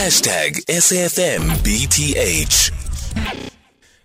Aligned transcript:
Hashtag 0.00 0.64
SAFMBTH. 0.64 2.72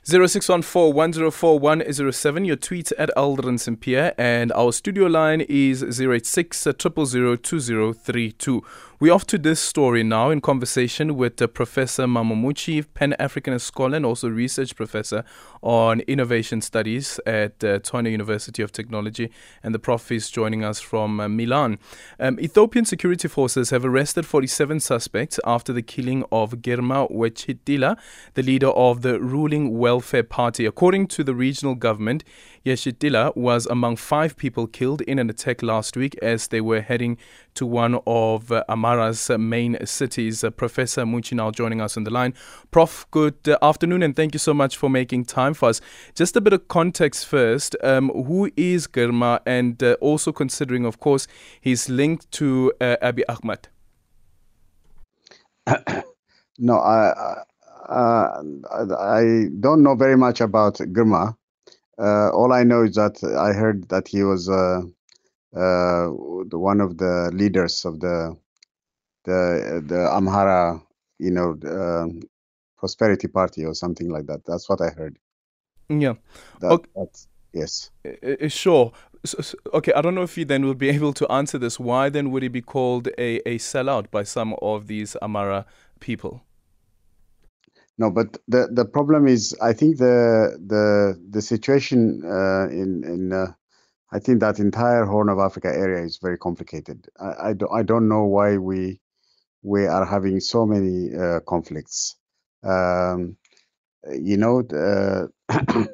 0614-104-107, 0.04 2.46
your 2.46 2.58
tweet 2.58 2.92
at 2.92 3.10
Aldrin 3.16 3.58
Sampear, 3.58 4.14
and 4.18 4.52
our 4.52 4.74
studio 4.74 5.08
line 5.08 5.40
is 5.40 5.82
086 5.82 6.68
2032 6.78 8.62
we're 8.98 9.14
off 9.14 9.28
to 9.28 9.38
this 9.38 9.60
story 9.60 10.04
now 10.04 10.30
in 10.30 10.40
conversation 10.40 11.18
with 11.18 11.42
uh, 11.42 11.48
Professor 11.48 12.04
Mammo 12.04 12.34
Muchie, 12.34 12.86
Pan 12.94 13.14
Africanist 13.20 13.62
scholar 13.62 13.98
and 13.98 14.06
also 14.06 14.30
research 14.30 14.74
professor 14.74 15.26
on 15.62 16.00
innovation 16.02 16.62
studies 16.62 17.20
at 17.26 17.62
uh, 17.62 17.80
University 17.94 18.62
of 18.62 18.72
Technology. 18.72 19.32
And 19.62 19.76
the 19.76 19.80
prof 19.80 20.14
is 20.14 20.30
joining 20.30 20.64
us 20.64 20.80
from 20.80 21.20
uh, 21.20 21.28
Milan. 21.28 21.78
Um, 22.22 22.40
Ethiopian 22.40 22.86
security 22.86 23.28
forces 23.28 23.70
have 23.72 23.84
arrested 23.84 24.26
47 24.26 24.80
suspects 24.80 25.42
after 25.46 25.74
the 25.74 25.82
killing 25.82 26.24
of 26.32 26.52
Girma 26.62 27.12
Yeshitila, 27.12 27.98
the 28.36 28.44
leader 28.44 28.70
of 28.70 29.02
the 29.02 29.20
ruling 29.20 29.78
Welfare 29.78 30.24
Party. 30.24 30.66
According 30.66 31.08
to 31.08 31.24
the 31.26 31.36
regional 31.36 31.76
government, 31.76 32.24
Yeshitila 32.66 33.36
was 33.36 33.68
among 33.68 33.96
five 33.96 34.36
people 34.36 34.66
killed 34.66 35.02
in 35.02 35.20
an 35.20 35.30
attack 35.30 35.62
last 35.62 35.96
week 35.96 36.18
as 36.24 36.48
they 36.48 36.60
were 36.60 36.82
heading 36.82 37.16
to 37.54 37.64
one 37.64 38.00
of 38.08 38.52
uh, 38.52 38.64
Amhara's 38.68 39.30
main 39.38 39.78
cities. 39.86 40.44
Uh, 40.44 40.50
Professor 40.50 41.04
Muchie 41.04 41.36
now 41.36 41.52
joining 41.52 41.80
us 41.80 41.96
on 41.96 42.06
the 42.06 42.10
line. 42.10 42.34
Prof, 42.72 43.06
good 43.12 43.36
uh, 43.48 43.60
afternoon 43.62 44.02
and 44.02 44.16
thank 44.16 44.34
you 44.34 44.40
so 44.40 44.52
much 44.52 44.78
for 44.78 44.90
making 44.90 45.26
time 45.26 45.54
for 45.54 45.70
us. 45.70 45.80
Just 46.16 46.36
a 46.36 46.42
bit 46.42 46.54
of 46.54 46.68
context 46.68 47.28
first. 47.28 47.76
Um, 47.84 48.10
who 48.10 48.50
is 48.58 48.88
Girma 48.88 49.42
and 49.46 49.82
uh, 49.84 49.98
also 50.02 50.32
considering, 50.32 50.86
of 50.86 51.00
course, 51.00 51.28
his 51.62 51.88
link 51.88 52.28
to 52.32 52.74
Abiy 52.82 53.24
Ahmed? 53.30 53.68
no, 56.58 56.80
I, 56.80 57.44
uh, 57.90 58.42
I 59.00 59.46
don't 59.60 59.84
know 59.84 59.94
very 59.94 60.18
much 60.18 60.42
about 60.42 60.76
Girma. 60.78 61.36
Uh, 61.98 62.30
all 62.30 62.52
I 62.52 62.64
know 62.64 62.84
is 62.84 62.96
that 62.96 63.24
I 63.24 63.54
heard 63.54 63.88
that 63.90 64.08
he 64.08 64.24
was 64.24 64.50
uh, 64.50 64.82
uh, 65.56 66.08
one 66.08 66.82
of 66.82 66.98
the 66.98 67.32
leaders 67.34 67.86
of 67.86 68.00
the 68.00 68.36
the 69.24 69.84
the 69.86 69.96
Amhara, 69.96 70.82
you 71.20 71.32
know, 71.32 71.58
um, 71.66 72.22
prosperity 72.78 73.28
party 73.28 73.66
or 73.66 73.74
something 73.74 74.10
like 74.10 74.28
that. 74.28 74.46
That's 74.46 74.70
what 74.70 74.82
I 74.82 74.90
heard. 74.90 75.18
Yeah. 75.90 76.16
That, 76.60 76.72
okay. 76.72 76.90
That's, 76.96 77.28
yes. 77.54 77.92
Sure. 78.50 78.92
So, 79.26 79.42
so, 79.42 79.58
okay, 79.74 79.92
I 79.94 80.02
don't 80.02 80.14
know 80.14 80.24
if 80.24 80.38
you 80.38 80.46
then 80.46 80.66
will 80.66 80.76
be 80.76 80.90
able 80.98 81.14
to 81.14 81.32
answer 81.32 81.58
this. 81.58 81.80
Why 81.80 82.10
then 82.10 82.32
would 82.32 82.44
he 82.44 82.50
be 82.50 82.62
called 82.62 83.08
a, 83.18 83.38
a 83.48 83.58
sellout 83.58 84.12
by 84.12 84.24
some 84.24 84.56
of 84.62 84.88
these 84.88 85.16
Amhara 85.22 85.66
people? 86.00 86.45
No, 87.98 88.12
but 88.12 88.38
the, 88.48 88.68
the 88.72 88.86
problem 88.86 89.28
is, 89.28 89.56
I 89.62 89.74
think 89.74 89.98
the 89.98 90.58
the 90.68 91.20
the 91.30 91.42
situation 91.42 92.22
uh, 92.26 92.68
in 92.70 93.04
in 93.06 93.32
uh, 93.34 93.54
I 94.12 94.20
think 94.20 94.42
that 94.42 94.60
entire 94.60 95.06
Horn 95.06 95.30
of 95.30 95.40
Africa 95.40 95.70
area 95.70 96.04
is 96.04 96.18
very 96.22 96.38
complicated. 96.38 97.08
I 97.20 97.50
I, 97.50 97.54
do, 97.54 97.70
I 97.70 97.84
don't 97.84 98.10
know 98.10 98.24
why 98.26 98.58
we 98.58 99.00
we 99.64 99.86
are 99.88 100.06
having 100.06 100.40
so 100.42 100.66
many 100.66 101.16
uh, 101.16 101.40
conflicts. 101.42 102.16
Um, 102.64 103.38
you 104.12 104.38
know, 104.38 104.64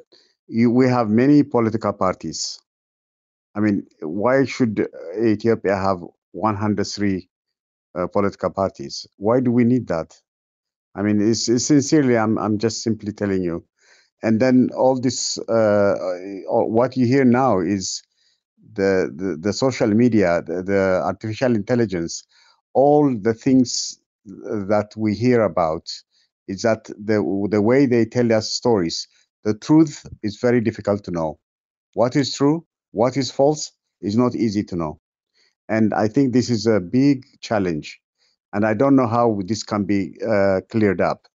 you, 0.47 0.71
we 0.71 0.87
have 0.87 1.09
many 1.09 1.43
political 1.43 1.93
parties. 1.93 2.59
I 3.55 3.59
mean, 3.59 3.85
why 4.01 4.45
should 4.45 4.87
Ethiopia 5.21 5.75
have 5.75 5.99
103 6.31 7.29
uh, 7.95 8.07
political 8.07 8.49
parties? 8.49 9.07
Why 9.17 9.39
do 9.41 9.51
we 9.51 9.65
need 9.65 9.87
that? 9.87 10.19
I 10.95 11.01
mean, 11.01 11.21
it's, 11.21 11.47
it's 11.47 11.65
sincerely, 11.65 12.17
I'm, 12.17 12.37
I'm 12.37 12.57
just 12.57 12.83
simply 12.83 13.13
telling 13.13 13.43
you. 13.43 13.63
And 14.23 14.39
then 14.39 14.69
all 14.75 14.99
this, 14.99 15.37
uh, 15.37 15.95
what 16.47 16.95
you 16.97 17.07
hear 17.07 17.25
now 17.25 17.59
is 17.59 18.03
the, 18.73 19.11
the, 19.15 19.37
the 19.39 19.53
social 19.53 19.87
media, 19.87 20.41
the, 20.45 20.61
the 20.61 21.01
artificial 21.03 21.55
intelligence, 21.55 22.23
all 22.73 23.15
the 23.19 23.33
things 23.33 23.99
that 24.25 24.91
we 24.97 25.15
hear 25.15 25.43
about 25.43 25.89
is 26.47 26.61
that 26.63 26.85
the, 26.85 27.47
the 27.49 27.61
way 27.61 27.85
they 27.85 28.05
tell 28.05 28.31
us 28.33 28.51
stories, 28.51 29.07
the 29.43 29.53
truth 29.53 30.05
is 30.23 30.37
very 30.39 30.61
difficult 30.61 31.03
to 31.05 31.11
know. 31.11 31.39
What 31.93 32.15
is 32.15 32.33
true, 32.35 32.65
what 32.91 33.17
is 33.17 33.31
false 33.31 33.71
is 34.01 34.15
not 34.17 34.35
easy 34.35 34.63
to 34.65 34.75
know. 34.75 34.99
And 35.69 35.93
I 35.93 36.07
think 36.09 36.33
this 36.33 36.49
is 36.49 36.67
a 36.67 36.79
big 36.79 37.23
challenge 37.39 38.00
and 38.53 38.65
I 38.65 38.73
don't 38.73 38.95
know 38.95 39.07
how 39.07 39.39
this 39.45 39.63
can 39.63 39.85
be 39.85 40.17
uh, 40.27 40.61
cleared 40.69 41.01
up. 41.01 41.27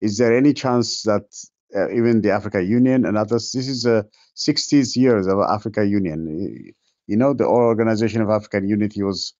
Is 0.00 0.18
there 0.18 0.36
any 0.36 0.52
chance 0.52 1.02
that 1.02 1.24
uh, 1.74 1.90
even 1.90 2.20
the 2.20 2.30
Africa 2.30 2.62
Union 2.62 3.04
and 3.04 3.16
others, 3.16 3.52
this 3.52 3.68
is 3.68 3.82
the 3.82 4.06
60s 4.36 4.96
years 4.96 5.26
of 5.26 5.38
Africa 5.40 5.86
Union. 5.86 6.72
You 7.06 7.16
know, 7.16 7.34
the 7.34 7.46
Organization 7.46 8.20
of 8.20 8.30
African 8.30 8.68
Unity 8.68 9.02
was 9.02 9.34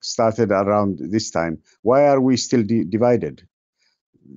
started 0.00 0.50
around 0.50 0.98
this 1.10 1.30
time. 1.30 1.58
Why 1.82 2.06
are 2.06 2.20
we 2.20 2.36
still 2.36 2.62
di- 2.62 2.84
divided? 2.84 3.46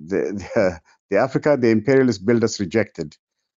The, 0.07 0.33
the, 0.55 0.79
the 1.09 1.17
Africa 1.17 1.57
the 1.59 1.69
imperialist 1.69 2.25
builders 2.25 2.59
rejected 2.59 3.17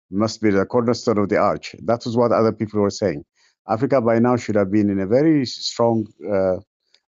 must 0.09 0.41
be 0.41 0.49
the 0.49 0.65
cornerstone 0.65 1.17
of 1.17 1.29
the 1.29 1.37
arch. 1.37 1.75
That 1.83 2.05
was 2.05 2.17
what 2.17 2.31
other 2.31 2.51
people 2.51 2.81
were 2.81 2.89
saying. 2.89 3.23
Africa 3.67 4.01
by 4.01 4.19
now 4.19 4.37
should 4.37 4.55
have 4.55 4.71
been 4.71 4.89
in 4.89 4.99
a 4.99 5.05
very 5.05 5.45
strong 5.45 6.07
uh, 6.27 6.57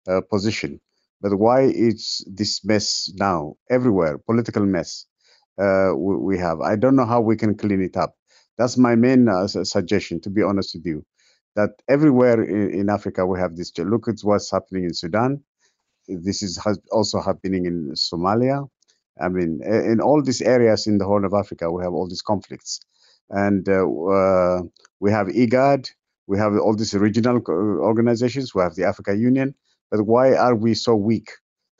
uh 0.10 0.22
position 0.30 0.80
but 1.22 1.36
why 1.36 1.62
is 1.62 2.24
this 2.28 2.64
mess 2.64 3.12
now 3.16 3.56
everywhere? 3.70 4.18
Political 4.18 4.66
mess 4.66 5.06
uh, 5.60 5.92
we, 5.96 6.38
have. 6.38 6.62
I 6.62 6.76
don't 6.76 6.96
know 6.96 7.06
how 7.06 7.22
we 7.22 7.36
can 7.36 7.56
clean 7.56 7.82
it 7.82 7.98
up. 7.98 8.16
That's 8.58 8.78
my 8.78 8.96
main 8.96 9.28
uh, 9.28 9.48
suggestion, 9.48 10.22
to 10.22 10.30
be 10.30 10.44
honest 10.44 10.76
with 10.76 10.86
you. 10.86 11.06
That 11.56 11.72
everywhere 11.90 12.44
in, 12.44 12.80
in, 12.80 12.90
Africa 12.90 13.26
we 13.26 13.40
have 13.40 13.56
this. 13.56 13.76
Look 13.78 14.08
at 14.08 14.20
what's 14.22 14.52
happening 14.52 14.84
in 14.84 14.94
Sudan. 14.94 15.44
This 16.08 16.44
is 16.44 16.60
also 16.92 17.20
happening 17.20 17.66
in 17.66 17.94
Somalia. 17.96 18.70
I 19.20 19.30
mean, 19.30 19.62
in 19.64 20.00
all 20.00 20.22
these 20.22 20.44
areas 20.44 20.86
in 20.86 21.00
the 21.00 21.06
Horn 21.06 21.26
of 21.26 21.34
Africa, 21.34 21.72
we 21.72 21.84
have 21.84 21.94
all 21.94 22.08
these 22.08 22.22
conflicts, 22.22 22.80
and 23.32 23.68
uh, 23.68 23.90
uh 23.90 24.62
we 25.00 25.12
have 25.12 25.28
IGAD. 25.28 25.90
We 26.28 26.38
have 26.38 26.54
all 26.54 26.76
these 26.76 26.94
regional 26.94 27.42
organizations. 27.48 28.54
We 28.54 28.62
have 28.62 28.76
the 28.76 28.84
Africa 28.84 29.16
Union 29.16 29.56
but 29.92 30.02
why 30.04 30.36
are 30.36 30.56
we 30.56 30.74
so 30.74 30.96
weak 30.96 31.30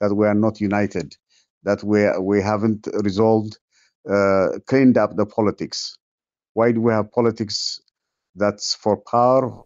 that 0.00 0.14
we 0.14 0.26
are 0.26 0.34
not 0.34 0.60
united, 0.60 1.16
that 1.64 1.82
we 1.84 2.08
we 2.20 2.40
haven't 2.40 2.88
resolved, 3.02 3.58
uh, 4.08 4.48
cleaned 4.66 4.96
up 4.96 5.16
the 5.16 5.26
politics? 5.26 5.96
Why 6.54 6.72
do 6.72 6.80
we 6.80 6.92
have 6.92 7.12
politics 7.12 7.80
that's 8.34 8.74
for 8.74 8.96
power, 8.96 9.62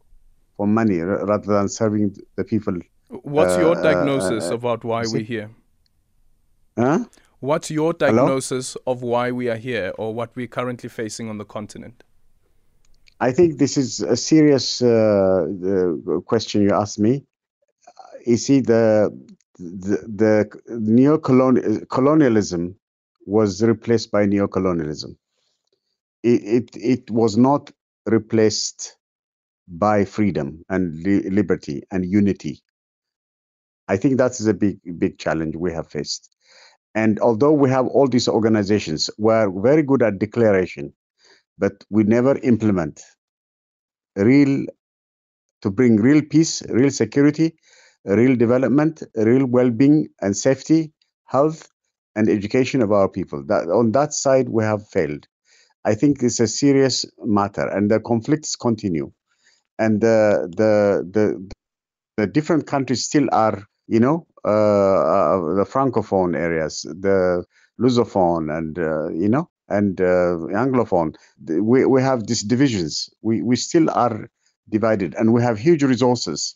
for 0.56 0.66
money, 0.66 0.98
rather 1.00 1.46
than 1.46 1.68
serving 1.68 2.16
the 2.36 2.44
people? 2.44 2.74
What's 3.08 3.56
uh, 3.56 3.60
your 3.60 3.78
uh, 3.78 3.82
diagnosis 3.82 4.50
uh, 4.50 4.54
about 4.54 4.84
why 4.84 5.04
we're 5.06 5.22
here? 5.22 5.50
Huh? 6.76 7.04
What's 7.40 7.70
your 7.70 7.92
diagnosis 7.92 8.76
Hello? 8.84 8.92
of 8.92 9.02
why 9.02 9.32
we 9.32 9.48
are 9.48 9.56
here 9.56 9.92
or 9.98 10.14
what 10.14 10.34
we're 10.36 10.46
currently 10.46 10.88
facing 10.88 11.28
on 11.28 11.38
the 11.38 11.44
continent? 11.44 12.04
I 13.20 13.30
think 13.32 13.58
this 13.58 13.76
is 13.76 14.00
a 14.00 14.16
serious 14.16 14.82
uh, 14.82 15.46
question 16.24 16.62
you 16.62 16.70
asked 16.70 16.98
me 16.98 17.24
you 18.26 18.36
see 18.36 18.60
the 18.60 19.10
the, 19.58 19.96
the 20.08 20.50
neo-colonialism 20.68 22.76
was 23.26 23.62
replaced 23.62 24.10
by 24.10 24.26
neocolonialism. 24.26 25.14
It, 26.22 26.42
it, 26.44 26.70
it 26.76 27.10
was 27.10 27.36
not 27.36 27.70
replaced 28.06 28.96
by 29.68 30.04
freedom 30.04 30.64
and 30.68 31.02
li- 31.04 31.28
liberty 31.30 31.82
and 31.90 32.04
unity. 32.04 32.60
I 33.88 33.96
think 33.96 34.18
that 34.18 34.32
is 34.32 34.46
a 34.46 34.54
big, 34.54 34.78
big 34.98 35.18
challenge 35.18 35.56
we 35.56 35.72
have 35.72 35.88
faced. 35.88 36.30
And 36.94 37.18
although 37.20 37.52
we 37.52 37.70
have 37.70 37.86
all 37.86 38.08
these 38.08 38.28
organizations, 38.28 39.08
we're 39.18 39.50
very 39.62 39.82
good 39.82 40.02
at 40.02 40.18
declaration, 40.18 40.92
but 41.58 41.72
we 41.90 42.04
never 42.04 42.38
implement 42.38 43.00
real 44.16 44.66
to 45.62 45.70
bring 45.70 45.96
real 45.96 46.22
peace, 46.22 46.62
real 46.68 46.90
security, 46.90 47.54
real 48.04 48.36
development, 48.36 49.02
real 49.16 49.46
well-being 49.46 50.08
and 50.20 50.36
safety, 50.36 50.92
health, 51.26 51.68
and 52.16 52.28
education 52.28 52.82
of 52.82 52.92
our 52.92 53.08
people. 53.08 53.44
That 53.46 53.68
on 53.68 53.92
that 53.92 54.12
side 54.14 54.48
we 54.48 54.64
have 54.64 54.88
failed. 54.88 55.26
I 55.84 55.94
think 55.94 56.22
it's 56.22 56.40
a 56.40 56.48
serious 56.48 57.06
matter, 57.24 57.66
and 57.68 57.90
the 57.90 58.00
conflicts 58.00 58.56
continue, 58.56 59.12
and 59.78 60.00
the 60.00 60.48
the 60.56 60.72
the, 61.16 61.50
the 62.16 62.26
different 62.26 62.66
countries 62.66 63.04
still 63.04 63.28
are, 63.32 63.64
you 63.86 64.00
know, 64.00 64.26
uh, 64.44 64.48
uh, 64.50 65.54
the 65.54 65.64
francophone 65.64 66.36
areas, 66.36 66.82
the 66.82 67.44
lusophone, 67.80 68.56
and 68.56 68.78
uh, 68.78 69.08
you 69.10 69.28
know, 69.28 69.48
and 69.68 70.00
uh, 70.00 70.36
anglophone. 70.64 71.14
We 71.46 71.86
we 71.86 72.02
have 72.02 72.26
these 72.26 72.42
divisions. 72.42 73.10
We 73.22 73.42
we 73.42 73.56
still 73.56 73.90
are 73.90 74.28
divided, 74.68 75.14
and 75.14 75.32
we 75.32 75.42
have 75.42 75.58
huge 75.58 75.82
resources 75.82 76.54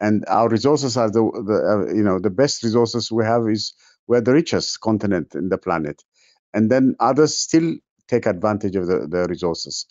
and 0.00 0.24
our 0.28 0.48
resources 0.48 0.96
are 0.96 1.10
the, 1.10 1.22
the 1.22 1.58
uh, 1.90 1.94
you 1.94 2.02
know 2.04 2.20
the 2.20 2.30
best 2.30 2.62
resources 2.64 3.12
we 3.12 3.24
have 3.24 3.48
is 3.48 3.74
We're 4.06 4.20
the 4.20 4.32
richest 4.34 4.80
continent 4.80 5.34
in 5.34 5.48
the 5.48 5.58
planet. 5.58 6.02
And 6.52 6.70
then 6.70 6.96
others 7.00 7.38
still 7.38 7.74
take 8.08 8.26
advantage 8.26 8.76
of 8.76 8.86
the, 8.86 9.06
the 9.08 9.26
resources. 9.28 9.86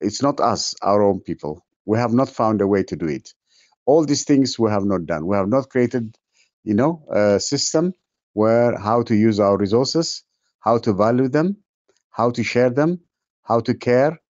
It's 0.00 0.22
not 0.22 0.40
us, 0.40 0.74
our 0.82 1.02
own 1.02 1.20
people. 1.20 1.64
We 1.86 1.98
have 1.98 2.12
not 2.12 2.28
found 2.28 2.60
a 2.60 2.66
way 2.66 2.82
to 2.84 2.96
do 2.96 3.06
it. 3.06 3.32
All 3.86 4.04
these 4.04 4.24
things 4.24 4.58
we 4.58 4.70
have 4.70 4.84
not 4.84 5.06
done. 5.06 5.26
We 5.26 5.36
have 5.36 5.48
not 5.48 5.70
created, 5.70 6.16
you 6.64 6.74
know, 6.74 7.04
a 7.12 7.40
system 7.40 7.94
where 8.34 8.78
how 8.78 9.02
to 9.04 9.14
use 9.14 9.40
our 9.40 9.56
resources, 9.56 10.24
how 10.60 10.78
to 10.78 10.92
value 10.92 11.28
them, 11.28 11.58
how 12.10 12.30
to 12.32 12.42
share 12.44 12.70
them, 12.70 13.00
how 13.44 13.60
to 13.60 13.74
care 13.74 14.20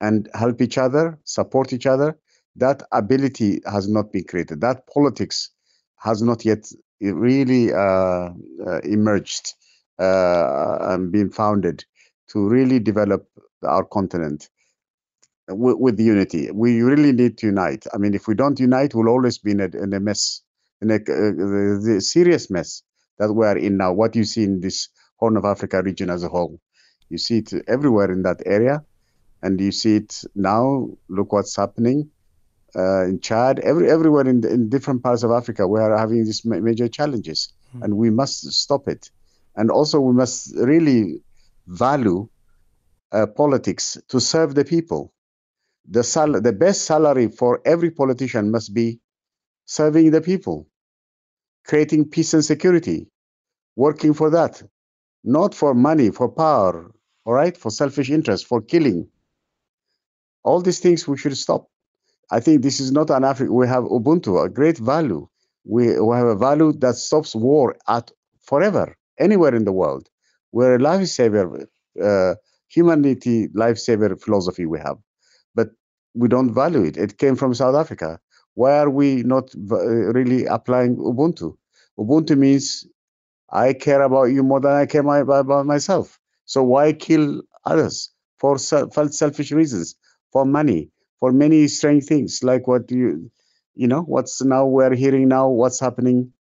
and 0.00 0.30
help 0.34 0.62
each 0.62 0.78
other, 0.78 1.18
support 1.24 1.74
each 1.74 1.86
other. 1.86 2.18
That 2.56 2.82
ability 2.92 3.60
has 3.64 3.88
not 3.88 4.12
been 4.12 4.24
created. 4.24 4.60
That 4.60 4.86
politics 4.86 5.50
has 5.96 6.22
not 6.22 6.44
yet 6.44 6.70
really 7.00 7.72
uh, 7.72 8.30
uh, 8.66 8.80
emerged 8.84 9.54
uh, 9.98 10.78
and 10.80 11.10
been 11.10 11.30
founded 11.30 11.84
to 12.28 12.48
really 12.48 12.78
develop 12.78 13.26
our 13.62 13.84
continent 13.84 14.48
with, 15.48 15.76
with, 15.78 16.00
unity. 16.00 16.50
We 16.50 16.82
really 16.82 17.12
need 17.12 17.38
to 17.38 17.46
unite. 17.46 17.86
I 17.92 17.98
mean, 17.98 18.14
if 18.14 18.28
we 18.28 18.34
don't 18.34 18.58
unite, 18.58 18.94
we'll 18.94 19.08
always 19.08 19.38
be 19.38 19.52
in 19.52 19.60
a, 19.60 19.64
in 19.64 19.92
a 19.92 20.00
mess, 20.00 20.42
in 20.80 20.90
a, 20.90 20.96
uh, 20.96 22.00
serious 22.00 22.50
mess 22.50 22.82
that 23.18 23.32
we 23.32 23.46
are 23.46 23.56
in 23.56 23.76
now. 23.76 23.92
What 23.92 24.16
you 24.16 24.24
see 24.24 24.44
in 24.44 24.60
this 24.60 24.88
Horn 25.16 25.36
of 25.36 25.44
Africa 25.44 25.82
region 25.82 26.10
as 26.10 26.24
a 26.24 26.28
whole, 26.28 26.60
you 27.08 27.18
see 27.18 27.38
it 27.38 27.52
everywhere 27.68 28.10
in 28.10 28.22
that 28.22 28.42
area, 28.44 28.84
and 29.42 29.60
you 29.60 29.72
see 29.72 29.96
it 29.96 30.24
now. 30.34 30.88
Look 31.08 31.32
what's 31.32 31.56
happening 31.56 32.10
uh, 32.76 33.04
in 33.04 33.20
Chad, 33.20 33.58
every 33.60 33.90
everywhere 33.90 34.26
in, 34.26 34.44
in 34.46 34.68
different 34.68 35.02
parts 35.02 35.22
of 35.22 35.30
Africa. 35.30 35.66
We 35.66 35.80
are 35.80 35.96
having 35.96 36.24
these 36.24 36.44
major 36.44 36.88
challenges, 36.88 37.52
mm-hmm. 37.68 37.82
and 37.82 37.96
we 37.96 38.10
must 38.10 38.52
stop 38.52 38.88
it. 38.88 39.10
And 39.54 39.70
also, 39.70 40.00
we 40.00 40.12
must 40.12 40.54
really 40.56 41.22
value 41.66 42.28
uh, 43.12 43.26
politics 43.26 43.98
to 44.08 44.20
serve 44.20 44.54
the 44.54 44.64
people. 44.64 45.12
The, 45.88 46.04
sal- 46.04 46.40
the 46.40 46.52
best 46.52 46.82
salary 46.82 47.28
for 47.28 47.60
every 47.64 47.90
politician 47.90 48.50
must 48.50 48.72
be 48.72 49.00
serving 49.66 50.10
the 50.10 50.20
people, 50.20 50.68
creating 51.66 52.08
peace 52.08 52.34
and 52.34 52.44
security, 52.44 53.08
working 53.76 54.14
for 54.14 54.30
that, 54.30 54.62
not 55.24 55.54
for 55.54 55.74
money, 55.74 56.10
for 56.10 56.28
power, 56.28 56.92
all 57.24 57.34
right, 57.34 57.56
for 57.56 57.70
selfish 57.70 58.10
interest, 58.10 58.46
for 58.46 58.62
killing. 58.62 59.08
All 60.44 60.60
these 60.60 60.80
things 60.80 61.06
we 61.06 61.16
should 61.16 61.36
stop. 61.36 61.68
I 62.32 62.40
think 62.40 62.62
this 62.62 62.80
is 62.80 62.90
not 62.90 63.10
an 63.10 63.24
Africa. 63.24 63.52
We 63.52 63.68
have 63.68 63.84
Ubuntu, 63.84 64.42
a 64.42 64.48
great 64.48 64.78
value. 64.78 65.28
We, 65.64 66.00
we 66.00 66.16
have 66.16 66.26
a 66.26 66.34
value 66.34 66.72
that 66.84 66.96
stops 66.96 67.34
war 67.34 67.76
at 67.88 68.10
forever, 68.40 68.96
anywhere 69.18 69.54
in 69.54 69.64
the 69.64 69.72
world. 69.72 70.08
We're 70.50 70.76
a 70.76 70.78
lifesaver, 70.78 71.66
uh, 72.02 72.34
humanity 72.68 73.48
lifesaver 73.48 74.18
philosophy 74.20 74.64
we 74.64 74.78
have, 74.80 74.96
but 75.54 75.68
we 76.14 76.26
don't 76.28 76.52
value 76.54 76.82
it. 76.82 76.96
It 76.96 77.18
came 77.18 77.36
from 77.36 77.52
South 77.54 77.76
Africa. 77.76 78.18
Why 78.54 78.78
are 78.78 78.90
we 78.90 79.22
not 79.34 79.50
really 79.54 80.46
applying 80.46 80.96
Ubuntu? 80.96 81.54
Ubuntu 81.98 82.36
means 82.36 82.86
I 83.50 83.74
care 83.74 84.02
about 84.02 84.24
you 84.24 84.42
more 84.42 84.60
than 84.60 84.72
I 84.72 84.86
care 84.86 85.02
my, 85.02 85.18
about 85.18 85.66
myself. 85.66 86.18
So 86.46 86.62
why 86.62 86.94
kill 86.94 87.42
others 87.66 88.10
for 88.38 88.58
selfish 88.58 89.52
reasons, 89.52 89.94
for 90.32 90.44
money, 90.44 90.90
for 91.22 91.30
many 91.30 91.68
strange 91.68 92.04
things 92.04 92.40
like 92.42 92.66
what 92.66 92.90
you, 92.90 93.30
you 93.76 93.86
know, 93.86 94.02
what's 94.02 94.42
now 94.42 94.66
we're 94.66 94.92
hearing 94.92 95.28
now, 95.28 95.48
what's 95.48 95.78
happening 95.78 96.32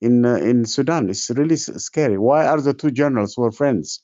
in 0.00 0.24
uh, 0.24 0.36
in 0.36 0.64
Sudan. 0.64 1.10
It's 1.10 1.28
really 1.28 1.56
scary. 1.56 2.16
Why 2.16 2.46
are 2.46 2.58
the 2.58 2.72
two 2.72 2.92
generals 2.92 3.34
who 3.34 3.44
are 3.44 3.52
friends 3.52 4.00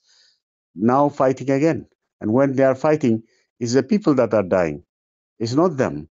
now 0.74 1.08
fighting 1.08 1.50
again? 1.50 1.86
And 2.20 2.34
when 2.34 2.52
they 2.52 2.64
are 2.64 2.74
fighting, 2.74 3.22
it's 3.58 3.72
the 3.72 3.82
people 3.82 4.14
that 4.16 4.34
are 4.34 4.42
dying. 4.42 4.82
It's 5.38 5.54
not 5.54 5.78
them. 5.78 6.10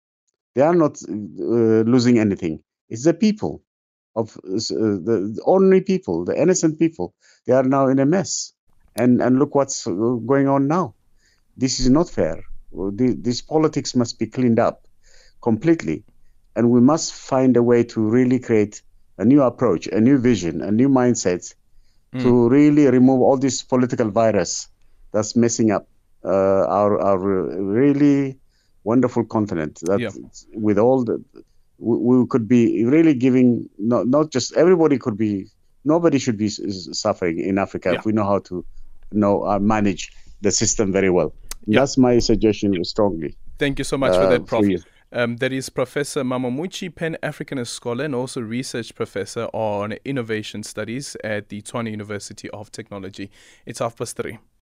They 0.53 0.61
are 0.61 0.75
not 0.75 0.99
uh, 1.09 1.81
losing 1.93 2.19
anything. 2.19 2.59
It's 2.89 3.05
the 3.05 3.15
people 3.15 3.63
of 4.15 4.37
uh, 4.37 4.61
the, 5.07 5.33
the 5.33 5.41
ordinary 5.43 5.81
people, 5.81 6.23
the 6.23 6.39
innocent 6.39 6.77
people. 6.77 7.15
They 7.47 7.53
are 7.53 7.63
now 7.63 7.87
in 7.87 7.97
a 7.97 8.05
mess. 8.05 8.53
And 8.95 9.23
and 9.23 9.39
look 9.39 9.55
what's 9.55 9.87
going 9.87 10.47
on 10.47 10.67
now. 10.67 10.93
This 11.57 11.79
is 11.79 11.89
not 11.89 12.11
fair. 12.11 12.43
This 12.73 13.41
politics 13.41 13.95
must 13.95 14.19
be 14.19 14.27
cleaned 14.27 14.59
up 14.59 14.87
completely, 15.41 16.03
and 16.55 16.69
we 16.69 16.81
must 16.81 17.13
find 17.13 17.55
a 17.57 17.63
way 17.63 17.83
to 17.83 18.01
really 18.01 18.39
create 18.39 18.81
a 19.17 19.25
new 19.25 19.41
approach, 19.43 19.87
a 19.87 20.01
new 20.01 20.17
vision, 20.17 20.61
a 20.61 20.71
new 20.71 20.89
mindset 20.89 21.53
mm. 22.13 22.21
to 22.21 22.49
really 22.49 22.87
remove 22.87 23.21
all 23.21 23.37
this 23.37 23.63
political 23.63 24.09
virus 24.09 24.67
that's 25.11 25.35
messing 25.35 25.71
up 25.71 25.87
uh, 26.25 26.65
our 26.67 26.99
our 26.99 27.19
really 27.19 28.37
wonderful 28.83 29.23
continent. 29.25 29.79
That 29.83 29.99
yeah. 29.99 30.09
with 30.53 30.77
all 30.77 31.03
the 31.03 31.23
we, 31.77 31.97
we, 31.97 32.27
could 32.27 32.47
be 32.47 32.85
really 32.85 33.13
giving 33.13 33.69
not 33.77 34.07
not 34.07 34.31
just 34.31 34.55
everybody 34.55 34.97
could 34.97 35.17
be 35.17 35.47
nobody 35.83 36.19
should 36.19 36.37
be 36.37 36.49
suffering 36.49 37.39
in 37.39 37.57
Africa 37.57 37.91
yeah. 37.91 37.99
if 37.99 38.05
we 38.05 38.13
know 38.13 38.23
how 38.23 38.39
to 38.39 38.65
know 39.11 39.45
uh, 39.45 39.59
manage 39.59 40.11
the 40.41 40.51
system 40.51 40.91
very 40.91 41.09
well. 41.09 41.33
Yeah. 41.65 41.79
That's 41.79 41.97
my 41.97 42.19
suggestion 42.19 42.83
strongly. 42.83 43.35
Thank 43.59 43.79
you 43.79 43.85
so 43.85 43.97
much 43.97 44.13
for 44.13 44.27
that, 44.27 44.45
Prof. 44.45 44.65
For 44.65 44.87
um, 45.13 45.37
that 45.37 45.53
is 45.53 45.69
Professor 45.69 46.23
Mammo 46.23 46.51
Muchie, 46.51 46.93
Pan 46.93 47.15
Africanist 47.21 47.67
scholar 47.67 48.05
and 48.05 48.15
also 48.15 48.41
research 48.41 48.95
professor 48.95 49.45
on 49.53 49.93
innovation 50.03 50.63
studies 50.63 51.15
at 51.23 51.49
the 51.49 51.61
Tshwane 51.61 51.91
University 51.91 52.49
of 52.49 52.71
Technology. 52.71 53.29
It's 53.65 53.77
half 53.77 53.95
past 53.95 54.17
three. 54.17 54.39